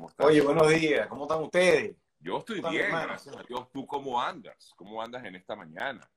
[0.00, 0.26] ¿Cómo estás?
[0.28, 1.06] Oye, buenos días.
[1.08, 1.94] ¿Cómo están ustedes?
[2.20, 3.70] Yo estoy ¿Cómo bien, gracias a Dios.
[3.70, 4.72] ¿Tú cómo andas?
[4.74, 6.10] ¿Cómo andas en esta mañana?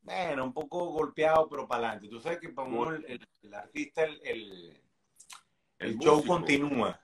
[0.00, 2.08] Bueno, un poco golpeado, pero para adelante.
[2.08, 4.80] Tú sabes que para uno, el, el- el artista, el,
[5.78, 6.98] el- show continúa.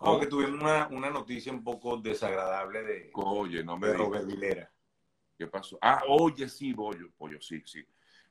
[0.00, 3.94] Aunque tuvimos una, una noticia un poco desagradable de, Oye, no me de.
[3.94, 4.70] Robert Vilera.
[5.38, 5.78] ¿Qué pasó?
[5.80, 7.82] Ah, oye, sí, Pollo, Pollo, sí, sí.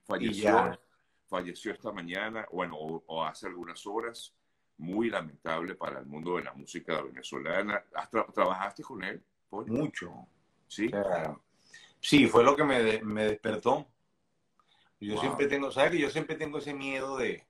[0.03, 0.79] Falleció,
[1.25, 4.35] falleció esta mañana, bueno, o, o hace algunas horas.
[4.77, 7.83] Muy lamentable para el mundo de la música venezolana.
[7.93, 9.21] ¿Has tra- ¿Trabajaste con él?
[9.67, 10.27] Mucho.
[10.67, 10.87] Sí.
[10.87, 11.37] O sea,
[11.99, 13.87] sí, fue lo que me, de- me despertó.
[14.99, 15.19] Yo Wow.
[15.21, 17.45] siempre tengo, ¿sabes que yo siempre tengo ese miedo de,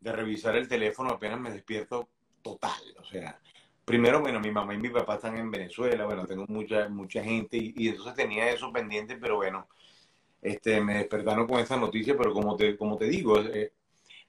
[0.00, 2.08] de revisar el teléfono apenas me despierto
[2.42, 2.80] total?
[2.98, 3.38] O sea,
[3.84, 7.56] primero, bueno, mi mamá y mi papá están en Venezuela, bueno, tengo mucha, mucha gente
[7.56, 9.68] y, y entonces tenía eso pendiente, pero bueno,
[10.40, 13.72] este, me despertaron con esa noticia, pero como te, como te digo, eh,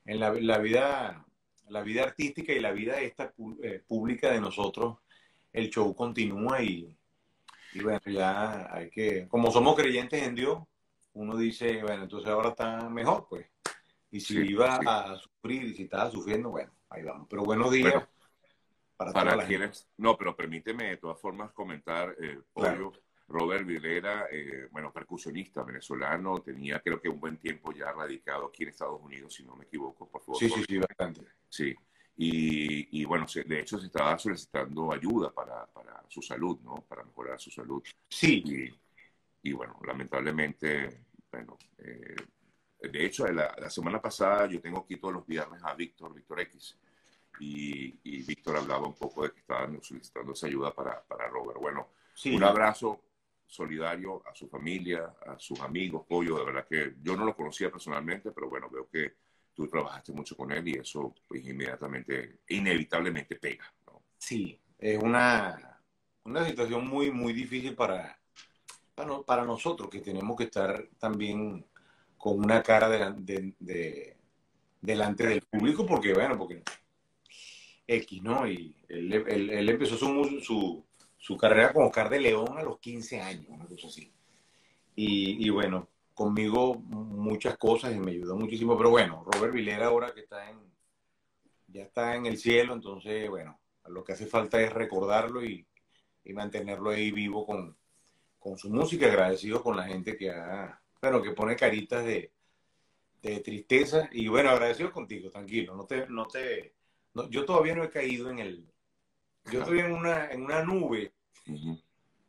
[0.05, 1.25] en la, la vida,
[1.71, 4.97] la vida artística y la vida esta eh, pública de nosotros,
[5.53, 6.95] el show continúa y,
[7.73, 10.59] y bueno, ya hay que, como somos creyentes en Dios,
[11.13, 13.47] uno dice, bueno, entonces ahora está mejor, pues.
[14.11, 14.85] Y si Sí, iba sí.
[14.87, 17.27] a sufrir y si estaba sufriendo, bueno, ahí vamos.
[17.29, 18.07] Pero buenos días Bueno,
[18.97, 22.91] para Para quienes, no, pero permíteme de todas formas comentar, eh, Claro.
[23.31, 28.63] Robert Vilera, eh, bueno, percusionista venezolano, tenía creo que un buen tiempo ya radicado aquí
[28.63, 30.39] en Estados Unidos, si no me equivoco, por favor.
[30.39, 31.21] Sí, sí, sí, bastante.
[31.49, 31.75] Sí.
[32.17, 36.75] Y, y bueno, se- de hecho se estaba solicitando ayuda para, para su salud, ¿no?
[36.87, 37.81] Para mejorar su salud.
[38.09, 42.15] Sí, Y, y bueno, lamentablemente, bueno, eh,
[42.81, 46.41] de hecho, la, la semana pasada yo tengo aquí todos los viernes a Víctor, Víctor
[46.41, 46.77] X,
[47.39, 51.59] y, y Víctor hablaba un poco de que estaban solicitando esa ayuda para, para Robert.
[51.59, 52.35] Bueno, sí.
[52.35, 52.99] un abrazo
[53.51, 57.69] solidario a su familia, a sus amigos, Pollo, de verdad que yo no lo conocía
[57.69, 59.13] personalmente, pero bueno, veo que
[59.53, 63.65] tú trabajaste mucho con él y eso pues inmediatamente, inevitablemente pega.
[64.17, 65.81] Sí, es una,
[66.23, 68.17] una situación muy, muy difícil para,
[68.95, 71.65] para, no- para nosotros que tenemos que estar también
[72.17, 74.17] con una cara de- de- de-
[74.79, 76.63] delante del público, porque bueno, porque
[77.87, 78.47] X, ¿no?
[78.47, 80.85] Y él, él- empezó su,
[81.21, 84.11] su carrera con Oscar de León a los 15 años, una cosa así.
[84.95, 90.15] Y, y bueno, conmigo muchas cosas y me ayudó muchísimo, pero bueno, Robert Vilera ahora
[90.15, 90.57] que está en,
[91.67, 95.63] ya está en el cielo, entonces bueno, lo que hace falta es recordarlo y,
[96.23, 97.77] y mantenerlo ahí vivo con,
[98.39, 102.31] con su música, agradecido con la gente que ha, bueno, que pone caritas de,
[103.21, 106.73] de tristeza y bueno, agradecido contigo, tranquilo, no te, no te,
[107.29, 108.70] yo todavía no he caído en el,
[109.51, 111.13] yo estoy en una, en una nube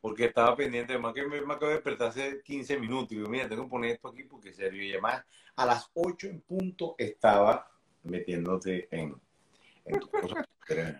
[0.01, 3.29] porque estaba pendiente, además que me, me acabo de despertar hace 15 minutos y digo,
[3.29, 5.23] mira, tengo que poner esto aquí porque serio y además
[5.55, 7.71] a las 8 en punto estaba
[8.03, 9.15] metiéndote en,
[9.85, 10.45] en tus cosas.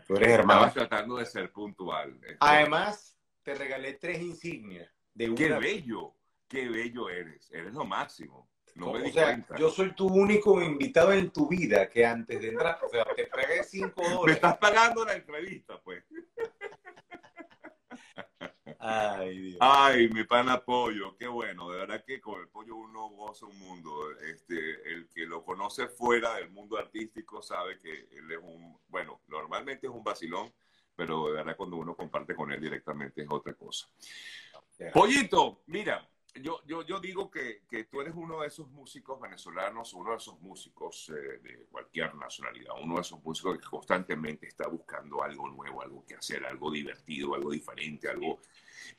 [0.08, 0.68] Tú eres, hermano.
[0.68, 2.20] Estaba tratando de ser puntual.
[2.40, 5.38] Además, te regalé tres insignias de una.
[5.38, 6.14] Qué bello,
[6.48, 8.50] qué bello eres, eres lo máximo.
[8.76, 9.56] No me o sea, cuenta.
[9.58, 13.28] yo soy tu único invitado en tu vida que antes de entrar, o sea, te
[13.28, 14.36] pagué 5 Me dólares.
[14.36, 16.03] estás pagando la entrevista, pues.
[18.86, 19.58] Ay, Dios.
[19.62, 21.70] Ay, mi pana Pollo, qué bueno.
[21.70, 24.12] De verdad que con el Pollo uno goza un mundo.
[24.20, 29.22] Este, el que lo conoce fuera del mundo artístico sabe que él es un, bueno,
[29.28, 30.54] normalmente es un vacilón,
[30.96, 33.88] pero de verdad cuando uno comparte con él directamente es otra cosa.
[34.94, 36.06] Pollito, mira,
[36.36, 40.18] yo, yo, yo digo que, que tú eres uno de esos músicos venezolanos, uno de
[40.18, 45.48] esos músicos eh, de cualquier nacionalidad, uno de esos músicos que constantemente está buscando algo
[45.48, 48.42] nuevo, algo que hacer, algo divertido, algo diferente, algo...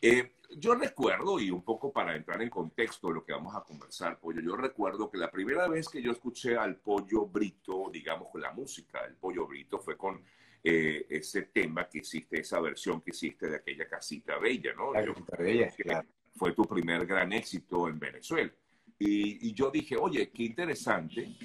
[0.00, 3.62] Eh, yo recuerdo, y un poco para entrar en contexto de lo que vamos a
[3.65, 8.31] conversar, Pollo, yo recuerdo que la primera vez que yo escuché al Pollo Brito, digamos,
[8.31, 10.22] con la música del Pollo Brito, fue con
[10.62, 14.93] eh, ese tema que hiciste, esa versión que hiciste de aquella casita bella, ¿no?
[14.93, 16.09] La Yo- casita bella, claro.
[16.37, 18.51] fue tu primer gran éxito en Venezuela.
[18.99, 21.37] Y, y yo dije, oye, qué interesante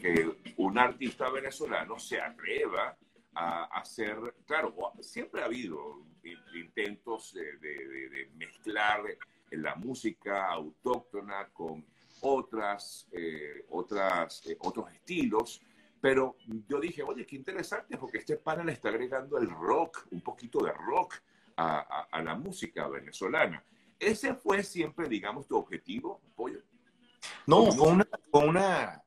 [0.00, 2.96] que un artista venezolano se atreva
[3.34, 4.16] a hacer,
[4.46, 6.04] claro, siempre ha habido
[6.82, 9.02] intentos de, de- de- mezclar
[9.50, 11.84] la música autóctona con
[12.20, 15.60] otras, eh, otras, eh, otros estilos,
[16.00, 16.36] pero
[16.68, 20.60] yo dije, oye, qué interesante, porque este pana le está agregando el rock, un poquito
[20.64, 21.14] de rock
[21.56, 23.64] a, a- a la música venezolana.
[23.98, 26.60] ¿Ese fue siempre, digamos, tu objetivo, Pollo?
[27.46, 29.02] No, una, fue una.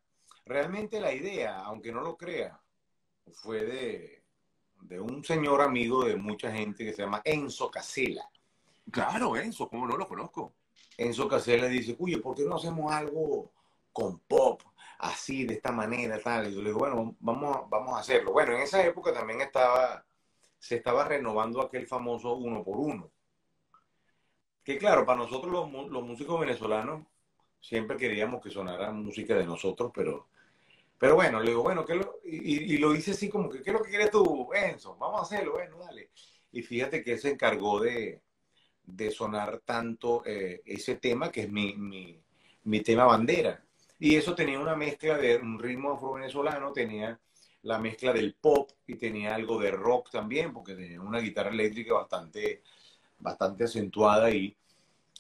[0.46, 2.60] Realmente la idea, aunque no lo crea,
[3.32, 4.21] fue de,
[4.82, 8.30] de un señor amigo de mucha gente que se llama Enzo Casela.
[8.92, 10.54] Claro, Enzo, ¿cómo no lo conozco?
[10.98, 13.52] Enzo Casela dice, oye, ¿por qué no hacemos algo
[13.94, 14.62] con pop?
[15.02, 16.48] así, de esta manera, tal.
[16.48, 18.32] Y yo le digo, bueno, vamos, vamos a hacerlo.
[18.32, 20.06] Bueno, en esa época también estaba,
[20.60, 23.12] se estaba renovando aquel famoso uno por uno.
[24.64, 27.06] Que claro, para nosotros los, los músicos venezolanos
[27.60, 30.28] siempre queríamos que sonara música de nosotros, pero,
[31.02, 32.20] pero bueno, le digo, bueno, ¿qué lo?
[32.24, 34.96] Y, y, lo hice así como que, ¿qué es lo que quieres tú, Enzo?
[34.98, 36.12] Vamos a hacerlo, bueno, dale.
[36.52, 38.22] Y fíjate que él se encargó de,
[38.84, 42.22] de sonar tanto eh, ese tema, que es mi, mi,
[42.66, 43.66] mi tema bandera.
[43.98, 47.20] Y eso tenía una mezcla de un ritmo afro-venezolano, tenía
[47.64, 51.96] la mezcla del pop y tenía algo de rock también, porque tenía una guitarra eléctrica
[51.96, 52.62] bastante,
[53.18, 54.56] bastante acentuada y,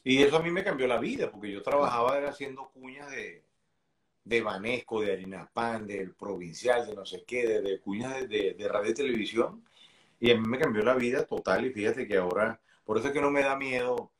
[0.03, 3.43] y eso a mí me cambió la vida, porque yo trabajaba haciendo cuñas de,
[4.23, 8.53] de Banesco, de Harina Pan, del Provincial, de no sé qué, de, de cuñas de,
[8.53, 9.65] de, radio y televisión,
[10.19, 13.13] y a mí me cambió la vida total y fíjate que ahora, por eso es
[13.13, 14.11] que no me da miedo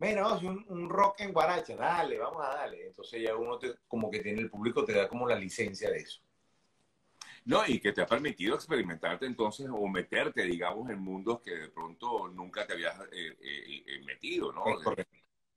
[0.00, 2.86] bueno, vamos un, un, rock en guaracha, dale, vamos a darle.
[2.86, 5.98] Entonces ya uno te, como que tiene el público, te da como la licencia de
[5.98, 6.22] eso.
[7.44, 11.68] No, y que te ha permitido experimentarte entonces o meterte, digamos, en mundos que de
[11.68, 14.64] pronto nunca te habías eh, eh, eh metido, ¿no?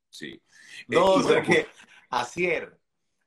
[0.10, 0.42] Sí.
[0.90, 1.68] No, eh, o sea que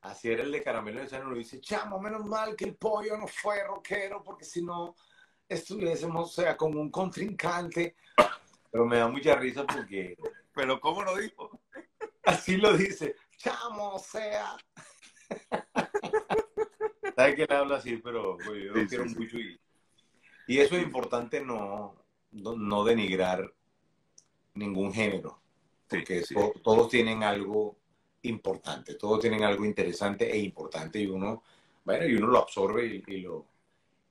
[0.01, 3.17] Acier, Acier el de Caramelo de Sano lo dice, chamo, menos mal que el pollo
[3.17, 4.95] no fue rockero, porque si no
[5.47, 7.95] estuviésemos, o sea, como un contrincante.
[8.71, 10.17] Pero me da mucha risa porque
[10.57, 11.61] pero ¿cómo lo dijo?
[12.23, 13.15] Así lo dice.
[13.37, 14.57] Chamo, o sea.
[17.15, 17.97] ¿Sabes que él habla así?
[17.97, 19.37] Pero yo lo quiero mucho.
[19.37, 19.59] Y,
[20.47, 21.95] y, eso es importante no,
[22.31, 23.53] no, denigrar
[24.55, 25.39] ningún género.
[25.87, 26.23] Porque
[26.63, 27.77] todos tienen algo
[28.23, 31.43] importante, todos tienen algo interesante e importante y uno,
[31.83, 33.45] bueno, y uno lo absorbe y, lo,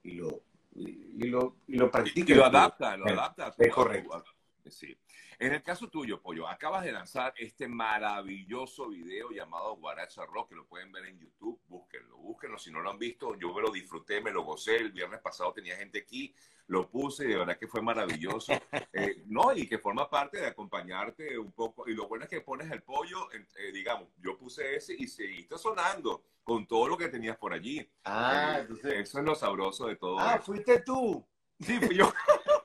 [0.04, 0.40] y lo,
[0.74, 2.32] y lo, y lo practica.
[2.32, 3.54] Y lo adapta, lo adapta.
[3.58, 4.24] Es correcto.
[4.70, 4.96] Sí.
[5.38, 10.54] En el caso tuyo, Pollo, acabas de lanzar este maravilloso video llamado Guaracha Rock, que
[10.56, 12.58] lo pueden ver en YouTube, búsquenlo, búsquenlo.
[12.58, 14.76] Si no lo han visto, yo me lo disfruté, me lo gocé.
[14.76, 16.34] El viernes pasado tenía gente aquí,
[16.68, 18.52] lo puse y de verdad que fue maravilloso.
[18.98, 21.86] Eh, no, y que forma parte de acompañarte un poco.
[21.86, 25.58] Y lo bueno es que pones el pollo, eh, digamos, yo puse ese y seguiste
[25.58, 27.86] sonando con todo lo que tenías por allí.
[28.04, 28.92] Ah, eh, entonces.
[28.94, 30.18] Eso es lo sabroso de todo.
[30.18, 31.26] Ah, fuiste tú.
[31.60, 32.10] Sí, fui yo.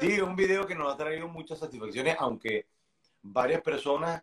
[0.00, 2.68] Sí, un video que nos ha traído muchas satisfacciones, aunque
[3.20, 4.22] varias personas,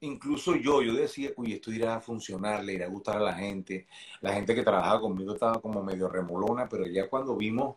[0.00, 3.32] incluso yo, yo decía, uy, esto irá a funcionar, le irá a gustar a la
[3.32, 3.86] gente.
[4.20, 7.76] La gente que trabajaba conmigo estaba como medio remolona, pero ya cuando vimos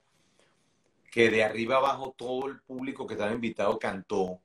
[1.09, 4.41] que de arriba abajo todo el público que estaba invitado cantó,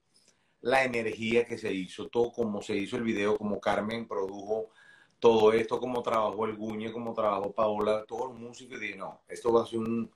[0.60, 4.70] la energía que se hizo, todo como se hizo el video, como Carmen produjo
[5.18, 9.22] todo esto, como trabajó el Guñe, como trabajó Paola, todos los músicos, y dije, no,
[9.28, 10.08] esto va a ser un,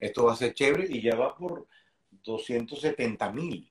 [0.00, 1.68] esto va a ser chévere y ya va por
[2.22, 3.70] 270 mil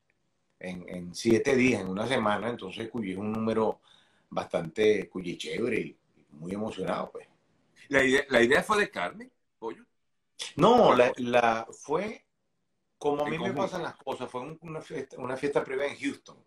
[0.59, 3.81] en, en, siete días, en una semana, entonces cuyo es un número
[4.29, 5.97] bastante cuyo chévere y
[6.31, 7.27] muy emocionado, pues.
[7.89, 9.83] ¿La idea, ¿La idea fue de Carmen, Pollo?
[10.55, 12.25] No, la, la fue
[13.01, 16.37] como a mí me pasan las cosas, fue una fiesta, una fiesta privada en Houston.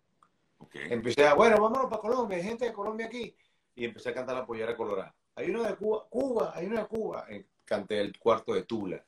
[0.57, 0.87] Okay.
[0.89, 3.35] Empecé a, bueno, vámonos para Colombia, hay gente de Colombia aquí.
[3.75, 5.13] Y empecé a cantar la pollera colorada.
[5.35, 7.27] Hay uno de Cuba, Cuba, hay uno de Cuba.
[7.65, 9.03] Canté el cuarto de Tula.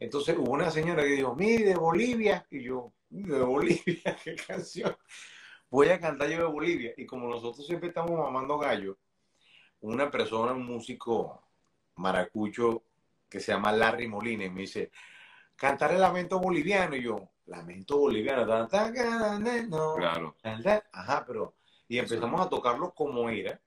[0.00, 2.46] Entonces hubo una señora que dijo, mire, de Bolivia.
[2.50, 4.96] Y yo, de Bolivia, qué canción.
[5.68, 6.94] Voy a cantar yo de Bolivia.
[6.96, 8.98] Y como nosotros siempre estamos mamando gallo,
[9.80, 11.42] una persona, un músico
[11.96, 12.82] maracucho
[13.28, 14.90] que se llama Larry Molines, me dice,
[15.54, 16.96] cantar el lamento boliviano.
[16.96, 18.46] Y yo, lamento boliviano.
[19.96, 20.34] claro.
[20.92, 21.54] Ajá, pero...
[21.88, 23.60] Y empezamos a tocarlo como era,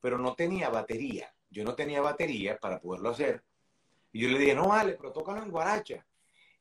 [0.00, 1.34] pero no tenía batería.
[1.50, 3.42] Yo no tenía batería para poderlo hacer.
[4.16, 6.02] Y yo le dije, no vale, pero tócalo en guaracha.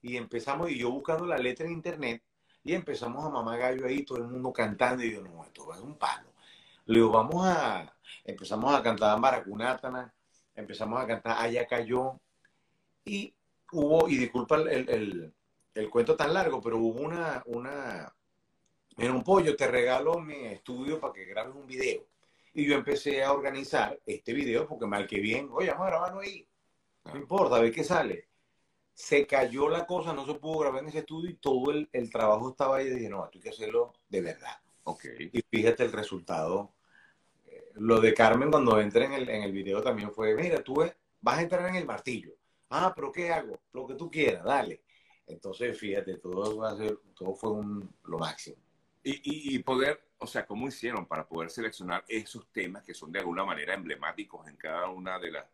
[0.01, 2.21] Y empezamos, y yo buscando la letra en internet,
[2.61, 5.75] y empezamos a mamar gallo ahí, todo el mundo cantando, y yo, no, esto va
[5.75, 6.33] a ser un palo.
[6.85, 7.95] Le digo, vamos a,
[8.25, 10.13] empezamos a cantar Maracunátana,
[10.53, 12.19] empezamos a cantar Allá cayó,
[13.05, 13.33] y
[13.71, 15.33] hubo, y disculpa el, el,
[15.75, 18.13] el cuento tan largo, pero hubo una, una,
[18.97, 22.05] en un pollo, te regalo mi estudio para que grabes un video.
[22.53, 26.19] Y yo empecé a organizar este video porque mal que bien, oye, vamos a grabarlo
[26.19, 26.45] ahí.
[27.05, 28.29] No importa, a ver qué sale.
[28.93, 32.09] Se cayó la cosa, no se pudo grabar en ese estudio y todo el, el
[32.09, 32.87] trabajo estaba ahí.
[32.87, 34.57] Y dije, no, esto hay que hacerlo de verdad.
[34.83, 35.29] Okay.
[35.33, 36.73] Y fíjate el resultado.
[37.45, 40.75] Eh, lo de Carmen cuando entré en el, en el video también fue, mira, tú
[41.21, 42.35] vas a entrar en el martillo.
[42.69, 43.59] Ah, pero ¿qué hago?
[43.73, 44.83] Lo que tú quieras, dale.
[45.27, 48.57] Entonces, fíjate, todo, va a ser, todo fue un, lo máximo.
[49.03, 53.11] Y, y, y, poder, o sea, ¿cómo hicieron para poder seleccionar esos temas que son
[53.11, 55.45] de alguna manera emblemáticos en cada una de las,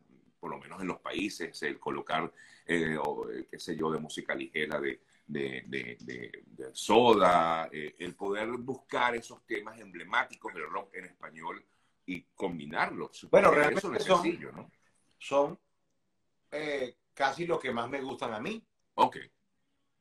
[0.41, 2.33] por lo menos en los países, el colocar,
[2.65, 7.95] eh, o, eh, qué sé yo, de música ligera, de, de, de, de soda, eh,
[7.99, 11.63] el poder buscar esos temas emblemáticos del rock en español
[12.07, 13.27] y combinarlos.
[13.29, 14.71] Bueno, realmente eso es son- sencillo, ¿no?
[15.19, 15.57] Son
[16.51, 18.61] eh, casi los que más me gustan a mí.
[18.95, 19.17] Ok.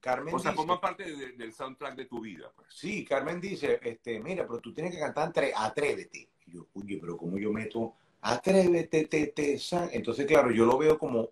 [0.01, 2.69] Carmen O sea, dice, forma parte de- del soundtrack de tu vida, pues.
[2.71, 6.31] sí, Carmen dice, este, mira, pero tú tienes que cantar entre Atrévete.
[6.47, 10.79] Y yo, oye, pero ¿cómo yo meto Atrévete, te, te, san-?" Entonces, claro, yo lo
[10.79, 11.31] veo como,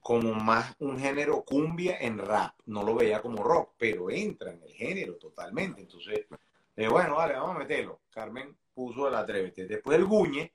[0.00, 2.54] como más un género cumbia en rap.
[2.66, 5.80] No lo veía como rock, pero entra en el género totalmente.
[5.82, 6.26] Entonces,
[6.76, 8.00] eh, bueno, vale, vamos a meterlo.
[8.10, 9.66] Carmen puso el Atrévete.
[9.66, 10.52] Después el Guñe.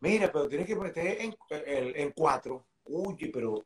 [0.00, 2.66] Mira, pero tienes que meter en, cuatro.
[2.84, 3.64] Oye, pero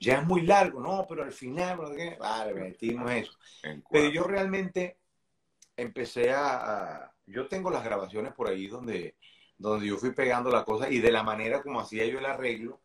[0.00, 0.80] ya es muy largo.
[0.80, 2.16] No, pero al final, no sé qué.
[2.18, 3.32] Vale, metimos eso.
[3.90, 4.96] Pero yo realmente
[5.76, 9.16] empecé a, a- Yo tengo las grabaciones por ahí donde,
[9.58, 12.80] donde yo fui pegando la cosa y de la manera como hacía yo el arreglo,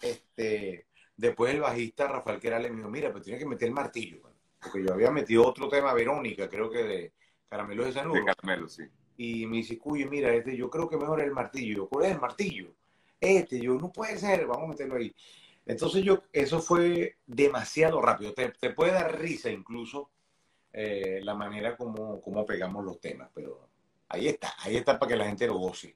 [0.00, 0.86] este,
[1.16, 4.20] después el bajista Rafael Querales me dijo, mira, pero tienes que meter el martillo.
[4.22, 4.34] mano".
[4.60, 7.12] Porque yo había metido otro tema, Verónica, creo que de
[7.48, 8.24] Caramelos de De Sanuro.
[8.24, 8.84] caramelo, sí.
[9.16, 11.76] Y me dice, cuyo, mira, este, yo creo que mejor el martillo.
[11.76, 12.74] Yo, ¿cuál es el martillo?
[13.20, 15.14] Este, yo, no puede ser, vamos a meterlo ahí.
[15.66, 18.34] Entonces yo, eso fue demasiado rápido.
[18.34, 20.10] Te, te puede dar risa incluso
[20.72, 23.68] eh, la manera como, como pegamos los temas, pero
[24.14, 25.92] ahí está, ahí está para que la gente lo goce.